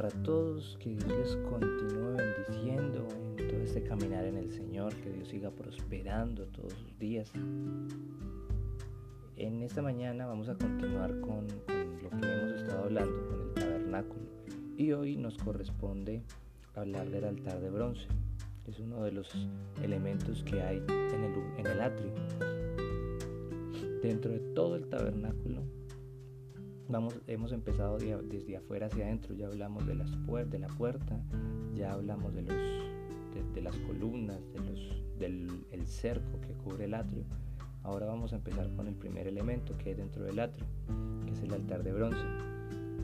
[0.00, 3.06] para todos, que Dios les continúe bendiciendo
[3.36, 7.30] en todo este caminar en el Señor, que Dios siga prosperando todos sus días.
[9.36, 14.22] En esta mañana vamos a continuar con, lo que hemos estado hablando, con el tabernáculo.
[14.78, 16.22] Y hoy nos corresponde
[16.74, 18.06] hablar del altar de bronce.
[18.68, 19.30] Es uno de los
[19.82, 22.14] elementos que hay en el, en el atrio.
[24.00, 25.60] Dentro de todo el tabernáculo
[27.26, 30.10] hemos empezado desde afuera hacia adentro, ya hablamos de, las
[30.50, 31.20] de la puerta,
[31.74, 32.42] ya hablamos de,
[33.62, 37.24] las columnas, de del el cerco que cubre el atrio.
[37.82, 40.66] Ahora vamos a empezar con el primer elemento que hay dentro del atrio,
[41.24, 42.24] que es el altar de bronce.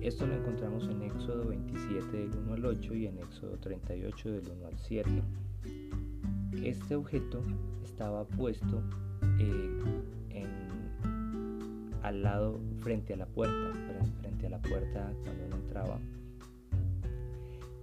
[0.00, 4.50] Esto lo encontramos en Éxodo 27 del 1 al 8 y en Éxodo 38 del
[4.58, 5.22] 1 al 7.
[6.62, 7.42] Este objeto
[7.84, 8.82] estaba puesto
[9.38, 9.70] eh,
[12.02, 13.72] al lado frente a la puerta,
[14.20, 15.98] frente a la puerta cuando uno entraba.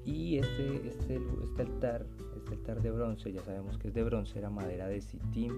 [0.05, 4.39] Y este, este, este altar, este altar de bronce, ya sabemos que es de bronce,
[4.39, 5.53] era madera de sitim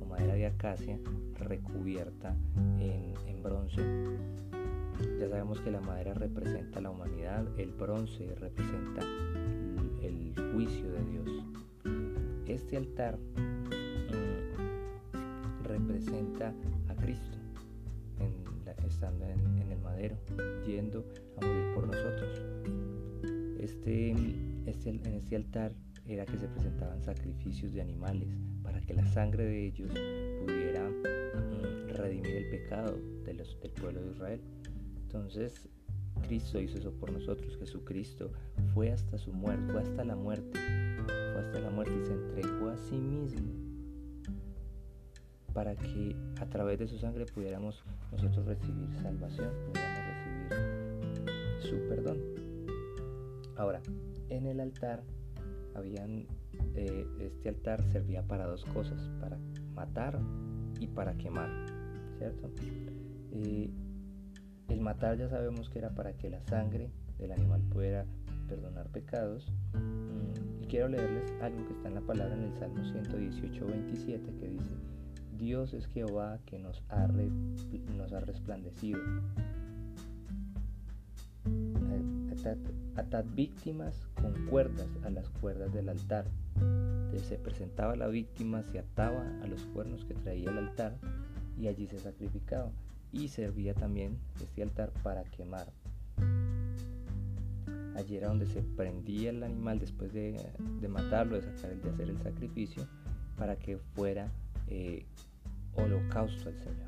[0.00, 0.98] o madera de acacia
[1.38, 2.34] recubierta
[2.78, 3.82] en, en bronce.
[5.20, 9.02] Ya sabemos que la madera representa la humanidad, el bronce representa
[10.02, 11.44] el, juicio de Dios.
[12.46, 13.66] Este altar mm,
[15.64, 16.54] representa
[16.88, 17.36] a Cristo
[18.86, 20.16] estando en, el madero,
[20.66, 21.04] yendo
[21.36, 22.42] a morir por nosotros.
[23.58, 24.14] Este,
[24.66, 25.72] este, en este altar
[26.06, 28.28] era que se presentaban sacrificios de animales
[28.62, 29.90] para que la sangre de ellos
[30.40, 34.40] pudiera mm, redimir el pecado de los, del pueblo de Israel.
[35.02, 35.68] Entonces,
[36.26, 37.56] Cristo hizo eso por nosotros.
[37.58, 38.30] Jesucristo
[38.74, 40.58] fue hasta su muerte, fue hasta la muerte,
[41.06, 43.65] fue hasta la muerte y se entregó a sí mismo
[45.56, 50.04] para que a través de su sangre pudiéramos nosotros recibir salvación, pudiéramos
[50.50, 52.18] recibir su perdón.
[53.56, 53.80] Ahora,
[54.28, 55.02] en el altar
[55.74, 56.26] habían,
[56.74, 59.38] eh, este altar servía para dos cosas, para
[59.74, 60.20] matar
[60.78, 61.48] y para quemar,
[62.18, 62.50] ¿cierto?
[63.32, 63.70] Eh,
[64.68, 68.04] el matar ya sabemos que era para que la sangre del animal pudiera
[68.46, 69.50] perdonar pecados.
[70.60, 74.48] Y quiero leerles algo que está en la palabra en el Salmo 118, 27, que
[74.48, 74.95] dice,
[75.38, 77.06] Dios es Jehová que nos ha,
[78.20, 79.00] resplandecido.
[82.96, 86.26] Atad, víctimas con cuerdas a las cuerdas del altar.
[87.16, 90.96] se presentaba la víctima, se ataba a los cuernos que traía el altar
[91.58, 92.70] y allí se sacrificaba.
[93.12, 95.68] Y servía también este altar para quemar.
[97.96, 100.38] Allí era donde se prendía el animal después de,
[100.88, 102.86] matarlo, de, sacar, de hacer el sacrificio,
[103.36, 104.30] para que fuera
[104.68, 105.06] eh,
[105.74, 106.86] holocausto al Señor.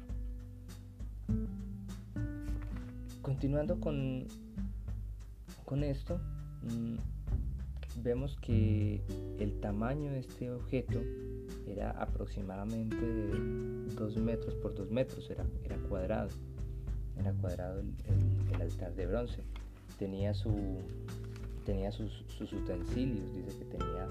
[3.22, 4.26] Continuando con,
[5.64, 6.18] con esto,
[6.62, 6.96] mm,
[8.02, 9.02] vemos que
[9.38, 11.00] el tamaño de este objeto
[11.66, 16.30] era aproximadamente de 2 metros por 2 metros, era, era cuadrado.
[17.18, 19.42] Era cuadrado el, altar de bronce.
[19.98, 20.54] Tenía, su,
[21.64, 24.08] tenía sus, utensilios, dice que tenía,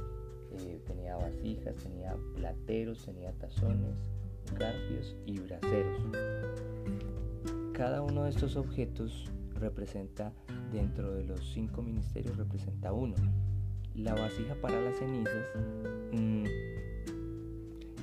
[0.51, 3.95] eh, tenía vasijas, tenía plateros, tenía tazones,
[4.57, 6.01] garfios y braseros.
[7.73, 10.33] Cada uno de estos objetos representa,
[10.71, 13.15] dentro de los cinco ministerios, representa uno.
[13.93, 15.47] La vasija para las cenizas
[16.11, 16.45] mm,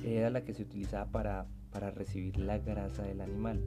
[0.03, 3.61] era la que se utilizaba para, para recibir la grasa del animal.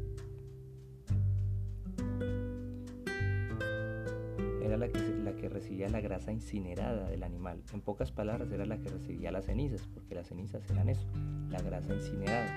[4.79, 7.63] La que, la recibía la grasa incinerada del animal.
[7.73, 11.07] En pocas palabras, era la que recibía las cenizas, porque las cenizas eran eso,
[11.51, 12.49] la grasa incinerada.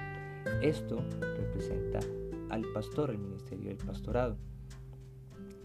[0.62, 2.00] Esto representa
[2.50, 4.38] al pastor, el ministerio del pastorado.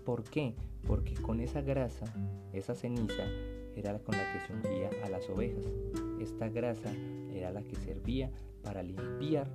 [0.05, 0.55] ¿Por qué?
[0.87, 2.07] Porque con esa grasa,
[2.53, 3.25] esa ceniza,
[3.75, 5.65] era con la que se ungía a las ovejas.
[6.21, 6.93] Esta grasa
[7.33, 8.31] era la que servía
[8.63, 9.49] para limpiar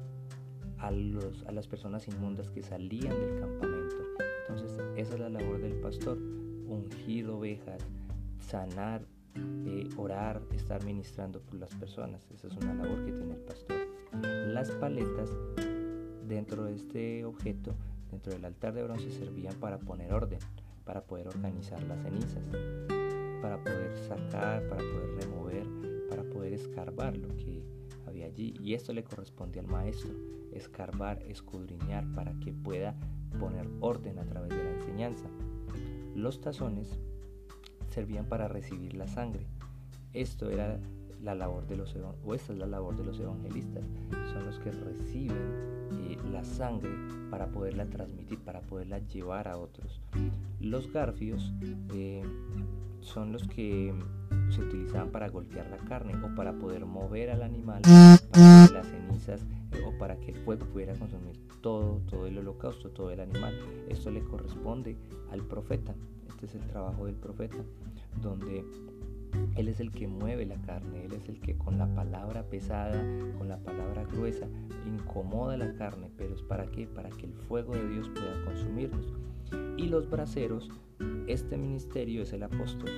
[0.77, 3.95] a, los, a las personas inmundas que salían del campamento.
[4.47, 6.17] Entonces, esa es la labor del pastor,
[6.71, 7.81] ungir ovejas,
[8.39, 9.05] sanar,
[9.65, 12.29] eh, orar, estar ministrando por las personas.
[12.31, 13.77] Esa es una labor que tiene el pastor.
[14.47, 15.29] Las paletas
[16.27, 17.75] dentro de este objeto,
[18.09, 20.39] dentro del altar de bronce, servían para poner orden,
[20.85, 22.43] para poder organizar las cenizas,
[23.41, 25.65] para poder sacar, para poder remover,
[26.09, 27.63] para poder escarbar lo que
[28.07, 28.55] había allí.
[28.61, 30.11] Y esto le corresponde al maestro,
[30.53, 32.95] escarbar, escudriñar, para que pueda
[33.39, 35.27] poner orden a través de la enseñanza.
[36.15, 36.89] Los tazones
[37.89, 39.45] servían para recibir la sangre.
[40.13, 40.79] Esto era
[41.21, 43.83] la labor de los o esta es la labor de los evangelistas.
[44.33, 46.89] Son los que reciben eh, la sangre
[47.29, 50.01] para poderla transmitir, para poderla llevar a otros.
[50.59, 51.53] Los garfios
[51.93, 52.23] eh,
[53.01, 53.93] son los que
[54.51, 58.87] se utilizaban para golpear la carne o para poder mover al animal para que las
[58.87, 63.19] cenizas eh, o para que el fuego pudiera consumir todo, todo el holocausto, todo el
[63.19, 63.53] animal.
[63.89, 64.97] Esto le corresponde
[65.31, 65.93] al profeta.
[66.27, 67.57] Este es el trabajo del profeta,
[68.21, 68.65] donde
[69.55, 73.01] él es el que mueve la carne, Él es el que con la palabra pesada,
[73.37, 74.47] con la palabra gruesa,
[74.85, 76.87] incomoda la carne, pero es para qué?
[76.87, 79.13] Para que el fuego de Dios pueda consumirnos.
[79.77, 80.69] Y los braceros,
[81.27, 82.89] este ministerio es el apóstol.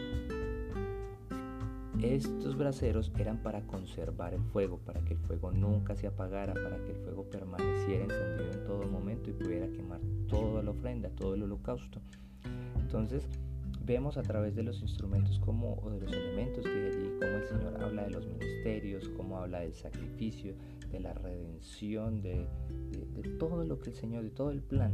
[2.03, 6.77] Estos braceros eran para conservar el fuego, para que el fuego nunca se apagara, para
[6.83, 11.35] que el fuego permaneciera encendido en todo momento y pudiera quemar toda la ofrenda, todo
[11.35, 12.01] el holocausto.
[12.77, 13.25] Entonces,
[13.85, 17.37] vemos a través de los instrumentos como, o de los elementos que hay allí, cómo
[17.37, 20.55] el Señor habla de los ministerios, cómo habla del sacrificio,
[20.91, 22.45] de la redención, de,
[23.39, 24.91] todo lo que el Señor, de todo el plan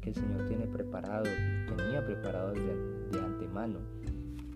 [0.00, 1.24] que el Señor tiene preparado,
[1.76, 3.78] tenía preparado de, antemano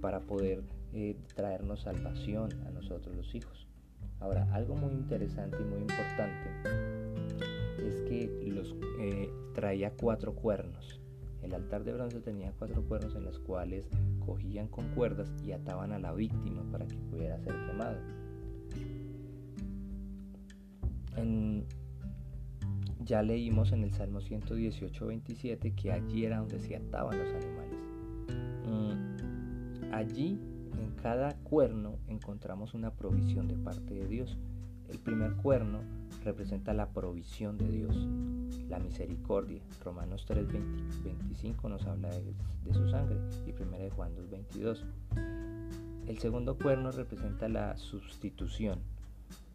[0.00, 3.66] para poder eh, traernos salvación a nosotros los hijos.
[4.20, 6.50] Ahora, algo muy interesante y muy importante
[7.78, 11.00] es que los eh, traía cuatro cuernos.
[11.42, 13.88] El altar de bronce tenía cuatro cuernos en los cuales
[14.24, 17.96] cogían con cuerdas y ataban a la víctima para que pudiera ser quemado.
[23.10, 27.80] ya leímos en el Salmo 118, 27 que allí era donde se ataban los animales.
[28.66, 30.38] Mm, allí,
[31.02, 34.36] cada cuerno, encontramos una provisión de parte de Dios.
[34.88, 35.80] El primer cuerno
[36.24, 37.96] representa la provisión de Dios,
[38.68, 39.62] la misericordia.
[39.82, 40.46] Romanos 3,
[41.02, 42.34] 25 nos habla de,
[42.74, 44.84] su sangre y 1 de Juan 2, 22.
[46.06, 48.80] El segundo cuerno representa la sustitución,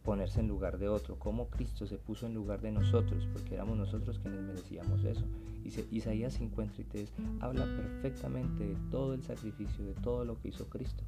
[0.04, 3.78] ponerse en lugar de otro, como Cristo se puso en lugar de nosotros, porque éramos
[3.78, 5.26] nosotros quienes merecíamos eso.
[5.64, 7.12] Y Isaías 53
[7.42, 11.04] habla perfectamente de todo el sacrificio, de todo lo que hizo Cristo.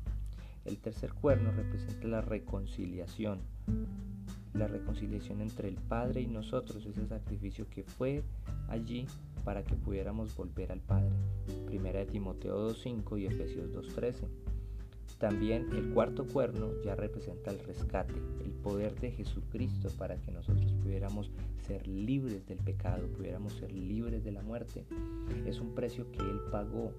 [0.67, 3.39] El tercer cuerno representa la reconciliación,
[4.53, 8.21] la reconciliación entre el Padre y nosotros, ese sacrificio que fue
[8.67, 9.07] allí
[9.45, 11.15] para que pudiéramos volver al Padre.
[11.67, 14.27] Primera de Timoteo 2.5 y Efesios 2.13.
[15.19, 20.73] También el cuarto cuerno ya representa el rescate, el poder de Jesucristo para que nosotros
[20.83, 21.31] pudiéramos
[21.65, 24.83] ser libres del pecado, pudiéramos ser libres de la muerte.
[25.45, 26.91] Es un precio que Él pagó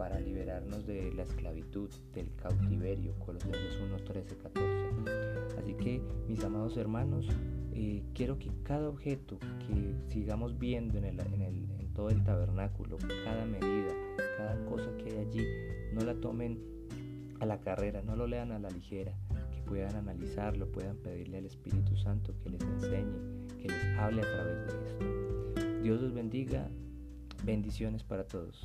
[0.00, 5.58] para liberarnos de la esclavitud, del cautiverio, Colosenses 1, 13, 14.
[5.58, 7.28] Así que, mis amados hermanos,
[7.74, 13.92] eh, quiero que cada objeto que sigamos viendo en, en todo el tabernáculo, cada medida,
[14.38, 15.44] cada cosa que hay allí,
[15.92, 16.58] no la tomen
[17.38, 19.12] a la carrera, no lo lean a la ligera,
[19.52, 24.32] que puedan analizarlo, puedan pedirle al Espíritu Santo que les enseñe, que les hable a
[24.32, 25.82] través de esto.
[25.82, 26.70] Dios los bendiga,
[27.44, 28.64] bendiciones para todos.